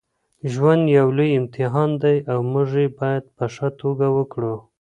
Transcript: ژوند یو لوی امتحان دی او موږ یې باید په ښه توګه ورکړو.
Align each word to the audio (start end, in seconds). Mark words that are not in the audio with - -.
ژوند 0.51 0.83
یو 0.97 1.07
لوی 1.17 1.29
امتحان 1.39 1.89
دی 2.01 2.17
او 2.31 2.39
موږ 2.51 2.69
یې 2.81 2.87
باید 2.99 3.23
په 3.37 3.45
ښه 3.53 3.67
توګه 3.81 4.05
ورکړو. 4.15 4.55